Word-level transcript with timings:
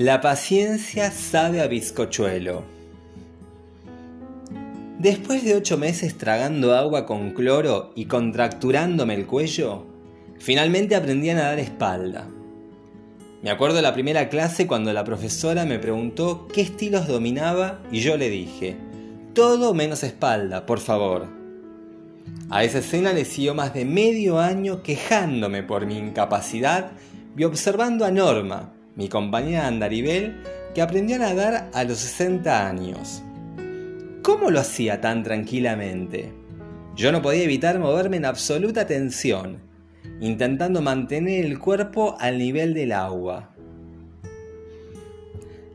La 0.00 0.22
paciencia 0.22 1.10
sabe 1.10 1.60
a 1.60 1.66
bizcochuelo. 1.66 2.64
Después 4.98 5.44
de 5.44 5.54
ocho 5.54 5.76
meses 5.76 6.16
tragando 6.16 6.74
agua 6.74 7.04
con 7.04 7.32
cloro 7.32 7.92
y 7.94 8.06
contracturándome 8.06 9.12
el 9.12 9.26
cuello, 9.26 9.84
finalmente 10.38 10.96
aprendí 10.96 11.28
a 11.28 11.34
nadar 11.34 11.58
espalda. 11.58 12.26
Me 13.42 13.50
acuerdo 13.50 13.76
de 13.76 13.82
la 13.82 13.92
primera 13.92 14.30
clase 14.30 14.66
cuando 14.66 14.90
la 14.94 15.04
profesora 15.04 15.66
me 15.66 15.78
preguntó 15.78 16.48
qué 16.48 16.62
estilos 16.62 17.06
dominaba 17.06 17.82
y 17.92 18.00
yo 18.00 18.16
le 18.16 18.30
dije, 18.30 18.78
todo 19.34 19.74
menos 19.74 20.02
espalda, 20.02 20.64
por 20.64 20.78
favor. 20.78 21.26
A 22.48 22.64
esa 22.64 22.78
escena 22.78 23.12
le 23.12 23.26
siguió 23.26 23.54
más 23.54 23.74
de 23.74 23.84
medio 23.84 24.38
año 24.40 24.82
quejándome 24.82 25.62
por 25.62 25.84
mi 25.84 25.98
incapacidad 25.98 26.92
y 27.36 27.44
observando 27.44 28.06
a 28.06 28.10
Norma, 28.10 28.72
mi 28.96 29.08
compañera 29.08 29.66
Andaribel, 29.66 30.42
que 30.74 30.82
aprendió 30.82 31.16
a 31.16 31.20
nadar 31.20 31.70
a 31.72 31.84
los 31.84 31.98
60 31.98 32.68
años. 32.68 33.22
¿Cómo 34.22 34.50
lo 34.50 34.60
hacía 34.60 35.00
tan 35.00 35.22
tranquilamente? 35.22 36.32
Yo 36.96 37.12
no 37.12 37.22
podía 37.22 37.44
evitar 37.44 37.78
moverme 37.78 38.18
en 38.18 38.26
absoluta 38.26 38.86
tensión, 38.86 39.58
intentando 40.20 40.82
mantener 40.82 41.44
el 41.44 41.58
cuerpo 41.58 42.16
al 42.18 42.38
nivel 42.38 42.74
del 42.74 42.92
agua. 42.92 43.54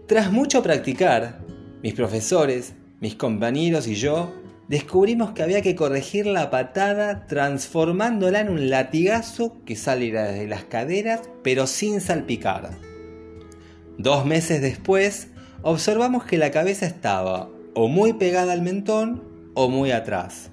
Tras 0.07 0.31
mucho 0.31 0.61
practicar, 0.61 1.39
mis 1.81 1.95
profesores, 1.95 2.73
mis 2.99 3.15
compañeros 3.15 3.87
y 3.87 3.95
yo 3.95 4.33
descubrimos 4.67 5.31
que 5.31 5.43
había 5.43 5.61
que 5.61 5.75
corregir 5.75 6.27
la 6.27 6.49
patada 6.49 7.25
transformándola 7.27 8.41
en 8.41 8.49
un 8.49 8.69
latigazo 8.69 9.57
que 9.65 9.75
saliera 9.75 10.25
desde 10.25 10.47
las 10.47 10.63
caderas 10.65 11.21
pero 11.43 11.67
sin 11.67 12.01
salpicar. 12.01 12.71
Dos 14.05 14.23
meses 14.23 14.61
después, 14.61 15.29
observamos 15.63 16.25
que 16.25 16.37
la 16.37 16.51
cabeza 16.51 16.85
estaba 16.85 17.49
o 17.73 17.87
muy 17.87 18.13
pegada 18.13 18.53
al 18.53 18.61
mentón 18.61 19.23
o 19.55 19.67
muy 19.67 19.89
atrás. 19.89 20.51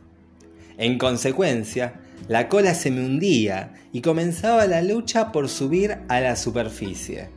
En 0.79 0.97
consecuencia, 0.97 2.01
la 2.29 2.49
cola 2.49 2.73
se 2.73 2.91
me 2.91 3.05
hundía 3.05 3.75
y 3.93 4.01
comenzaba 4.01 4.67
la 4.67 4.81
lucha 4.81 5.33
por 5.33 5.51
subir 5.51 5.99
a 6.09 6.21
la 6.21 6.35
superficie. 6.35 7.29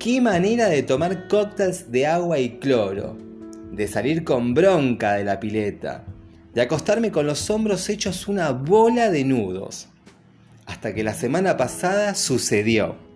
Qué 0.00 0.20
manera 0.20 0.68
de 0.68 0.82
tomar 0.82 1.28
cócteles 1.28 1.92
de 1.92 2.08
agua 2.08 2.40
y 2.40 2.58
cloro, 2.58 3.16
de 3.70 3.86
salir 3.86 4.24
con 4.24 4.54
bronca 4.54 5.12
de 5.12 5.22
la 5.22 5.38
pileta, 5.38 6.04
de 6.52 6.62
acostarme 6.62 7.12
con 7.12 7.28
los 7.28 7.48
hombros 7.48 7.88
hechos 7.88 8.26
una 8.26 8.50
bola 8.50 9.08
de 9.08 9.22
nudos. 9.22 9.86
Hasta 10.66 10.92
que 10.92 11.04
la 11.04 11.14
semana 11.14 11.56
pasada 11.56 12.16
sucedió 12.16 13.06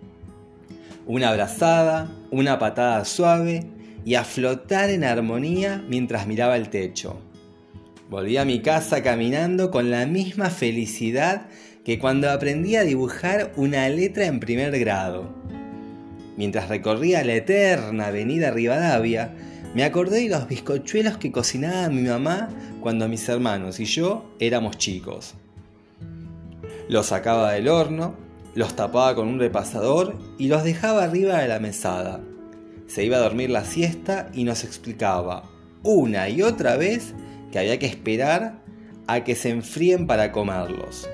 una 1.05 1.29
abrazada, 1.29 2.11
una 2.31 2.59
patada 2.59 3.03
suave 3.05 3.65
y 4.05 4.15
a 4.15 4.23
flotar 4.23 4.89
en 4.89 5.03
armonía 5.03 5.83
mientras 5.87 6.27
miraba 6.27 6.57
el 6.57 6.69
techo. 6.69 7.19
Volví 8.09 8.37
a 8.37 8.45
mi 8.45 8.61
casa 8.61 9.01
caminando 9.01 9.71
con 9.71 9.89
la 9.89 10.05
misma 10.05 10.49
felicidad 10.49 11.47
que 11.83 11.99
cuando 11.99 12.29
aprendí 12.29 12.75
a 12.75 12.83
dibujar 12.83 13.51
una 13.55 13.89
letra 13.89 14.25
en 14.25 14.39
primer 14.39 14.77
grado. 14.79 15.33
Mientras 16.37 16.69
recorría 16.69 17.23
la 17.23 17.35
eterna 17.35 18.07
avenida 18.07 18.51
Rivadavia, 18.51 19.33
me 19.75 19.83
acordé 19.83 20.21
de 20.21 20.29
los 20.29 20.47
bizcochuelos 20.47 21.17
que 21.17 21.31
cocinaba 21.31 21.89
mi 21.89 22.03
mamá 22.03 22.49
cuando 22.79 23.07
mis 23.07 23.27
hermanos 23.27 23.79
y 23.79 23.85
yo 23.85 24.35
éramos 24.39 24.77
chicos. 24.77 25.35
Los 26.89 27.07
sacaba 27.07 27.53
del 27.53 27.67
horno, 27.67 28.15
los 28.55 28.75
tapaba 28.75 29.15
con 29.15 29.27
un 29.27 29.39
repasador 29.39 30.17
y 30.37 30.47
los 30.47 30.63
dejaba 30.63 31.03
arriba 31.03 31.39
de 31.39 31.47
la 31.47 31.59
mesada. 31.59 32.19
Se 32.87 33.03
iba 33.03 33.17
a 33.17 33.21
dormir 33.21 33.49
la 33.49 33.65
siesta 33.65 34.29
y 34.33 34.43
nos 34.43 34.63
explicaba 34.63 35.49
una 35.83 36.29
y 36.29 36.41
otra 36.41 36.77
vez 36.77 37.13
que 37.51 37.59
había 37.59 37.79
que 37.79 37.87
esperar 37.87 38.63
a 39.07 39.23
que 39.23 39.35
se 39.35 39.49
enfríen 39.49 40.07
para 40.07 40.31
comerlos. 40.31 41.09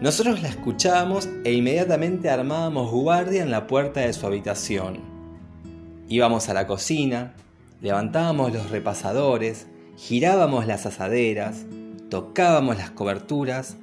Nosotros 0.00 0.42
la 0.42 0.48
escuchábamos 0.48 1.28
e 1.44 1.52
inmediatamente 1.52 2.30
armábamos 2.30 2.90
guardia 2.90 3.42
en 3.42 3.50
la 3.50 3.66
puerta 3.66 4.00
de 4.00 4.12
su 4.12 4.26
habitación. 4.26 5.00
Íbamos 6.08 6.48
a 6.48 6.54
la 6.54 6.66
cocina, 6.66 7.34
levantábamos 7.82 8.52
los 8.52 8.70
repasadores, 8.70 9.66
girábamos 9.96 10.66
las 10.66 10.86
asaderas, 10.86 11.66
tocábamos 12.08 12.78
las 12.78 12.90
coberturas 12.90 13.76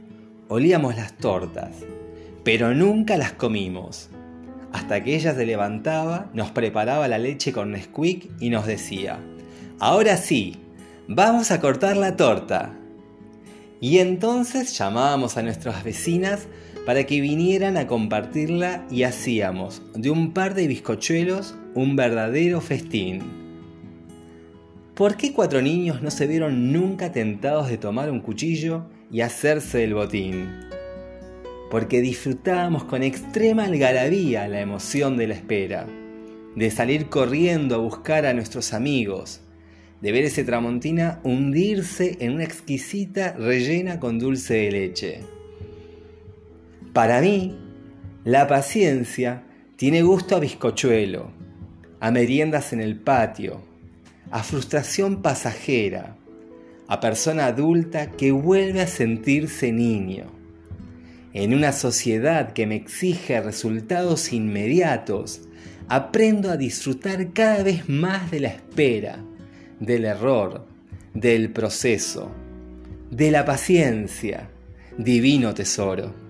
olíamos 0.50 0.96
las 0.96 1.18
tortas, 1.18 1.72
pero 2.44 2.74
nunca 2.74 3.18
las 3.18 3.34
comimos. 3.34 4.10
Hasta 4.72 5.04
que 5.04 5.16
ella 5.16 5.34
se 5.34 5.46
levantaba, 5.46 6.30
nos 6.34 6.52
preparaba 6.52 7.08
la 7.08 7.18
leche 7.18 7.52
con 7.52 7.72
Nesquik 7.72 8.30
y 8.40 8.50
nos 8.50 8.66
decía, 8.66 9.20
ahora 9.80 10.18
sí, 10.18 10.58
vamos 11.08 11.52
a 11.52 11.60
cortar 11.60 11.98
la 11.98 12.16
torta. 12.16 12.74
Y 13.80 14.00
entonces 14.00 14.78
llamábamos 14.78 15.38
a 15.38 15.44
nuestras 15.44 15.84
vecinas 15.84 16.48
para 16.86 17.04
que 17.04 17.22
vinieran 17.22 17.78
a 17.78 17.86
compartirla 17.86 18.86
y 18.90 19.04
hacíamos 19.04 19.82
de 19.94 20.10
un 20.10 20.32
par 20.32 20.54
de 20.54 20.68
bizcochuelos 20.68 21.56
un 21.76 21.96
verdadero 21.96 22.62
festín. 22.62 23.22
¿Por 24.96 25.16
qué 25.16 25.32
cuatro 25.32 25.62
niños 25.62 26.02
no 26.02 26.10
se 26.10 26.26
vieron 26.26 26.72
nunca 26.72 27.12
tentados 27.12 27.70
de 27.70 27.78
tomar 27.78 28.10
un 28.10 28.20
cuchillo 28.20 28.86
y 29.12 29.22
hacerse 29.22 29.84
el 29.84 29.94
botín, 29.94 30.50
porque 31.70 32.02
disfrutábamos 32.02 32.84
con 32.86 33.04
extrema 33.04 33.66
algarabía 33.66 34.48
la 34.48 34.62
emoción 34.62 35.18
de 35.18 35.28
la 35.28 35.34
espera, 35.34 35.88
de 36.56 36.72
salir 36.72 37.08
corriendo 37.10 37.76
a 37.76 37.80
buscar 37.80 38.26
a 38.26 38.34
nuestros 38.34 38.74
amigos, 38.74 39.42
de 40.02 40.12
ver 40.12 40.26
ese 40.26 40.44
tramontina 40.44 41.20
hundirse 41.24 42.18
en 42.20 42.34
una 42.34 42.44
exquisita 42.44 43.34
rellena 43.34 44.00
con 44.00 44.20
dulce 44.20 44.54
de 44.56 44.72
leche. 44.72 45.20
Para 46.94 47.22
mí, 47.22 47.58
la 48.24 48.48
paciencia 48.48 49.44
tiene 49.76 50.02
gusto 50.02 50.36
a 50.36 50.40
bizcochuelo, 50.40 51.32
a 52.00 52.12
meriendas 52.12 52.74
en 52.74 52.82
el 52.82 53.00
patio, 53.00 53.62
a 54.32 54.44
frustración 54.44 55.22
pasajera, 55.22 56.18
a 56.88 57.00
persona 57.00 57.48
adulta 57.48 58.12
que 58.12 58.32
vuelve 58.32 58.82
a 58.82 58.88
sentirse 58.88 59.72
niño. 59.72 60.26
En 61.34 61.54
una 61.54 61.72
sociedad 61.74 62.54
que 62.54 62.66
me 62.66 62.76
exige 62.76 63.42
resultados 63.42 64.34
inmediatos, 64.34 65.42
aprendo 65.90 66.50
a 66.50 66.58
disfrutar 66.58 67.34
cada 67.34 67.64
vez 67.64 67.88
más 67.90 68.32
de 68.32 68.40
la 68.40 68.48
espera, 68.50 69.20
del 69.80 70.06
error, 70.06 70.66
del 71.14 71.52
proceso, 71.52 72.32
de 73.12 73.32
la 73.32 73.46
paciencia, 73.46 74.50
divino 74.98 75.54
tesoro. 75.54 76.27